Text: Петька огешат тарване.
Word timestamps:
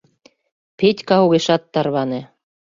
Петька 0.77 1.15
огешат 1.23 1.61
тарване. 1.73 2.21